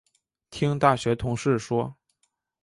[0.49, 1.95] 听大学同事说